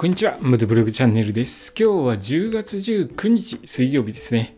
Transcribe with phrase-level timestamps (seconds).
[0.00, 0.38] こんにちは。
[0.40, 1.74] ムドブログチャンネルです。
[1.78, 4.56] 今日は10月19日水曜日ですね。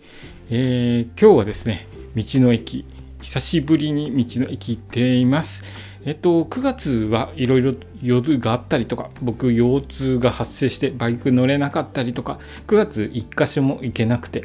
[0.48, 1.84] えー、今日はですね、
[2.14, 2.86] 道の駅、
[3.20, 5.64] 久しぶりに道の駅行っています。
[6.04, 12.38] えっと、9月はいろいろ夜があったりとか、僕、腰痛が発生してバイク乗れなかったりとか、
[12.68, 14.44] 9月1箇所も行けなくて、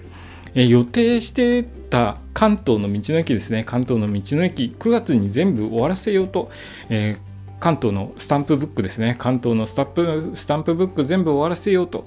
[0.55, 6.49] え予定してた関東の道の駅ですね、関東の道の駅、9月に全部終わらせようと、
[6.89, 9.15] えー関東のスタンプブックですね。
[9.17, 12.05] 関東のスタンプスタンプブック全部終わらせようと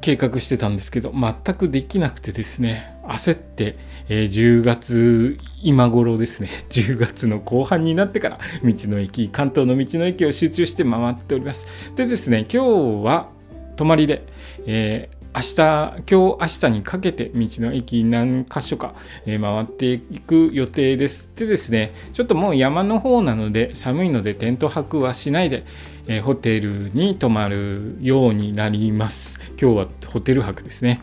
[0.00, 3.76] 計画してたんですけど全くできなくてですね焦って、
[4.08, 11.66] えー、10月今頃ですね 10月の後半になってから道の駅関東の道の駅を集中して回っております。
[11.96, 13.28] でですね今日は
[13.76, 14.24] 泊まりで、
[14.66, 18.94] え明日今日明日にかけて道の駅何箇所か、
[19.26, 21.30] え回っていく予定です。
[21.36, 25.66] でですねちょっともう山の方なので寒いのでテント泊はしないで、
[26.06, 29.38] えホテルに泊まるようになります。
[29.60, 31.02] 今日はホテル泊ですね。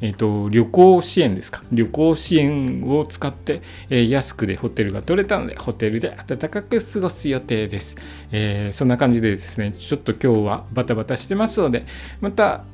[0.00, 1.62] えーと、旅行支援ですか。
[1.70, 7.96] 旅行支援を使って、えー、安くでホテルが取れたのでホテルで暖かく過ごす予定です、
[8.30, 11.84] えー、そんな感じでですねちょっと今日はバタバタしてますので
[12.20, 12.64] また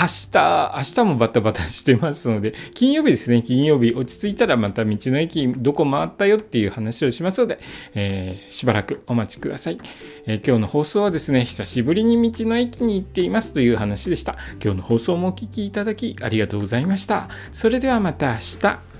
[0.00, 7.58] 明日、明日もバタバタしてますので、金曜日ですね、金曜日落ち着いたらまた道の駅どこ回ったよっていう話をしますので、
[7.94, 9.78] えー、しばらくお待ちください、
[10.26, 14.36] えー、今日の放送はですね、久しぶりに道の駅に行っていますという話でした。
[14.62, 17.28] 今日の放送もお聴きいただきありがとうございました。
[17.50, 18.97] それではまた明日。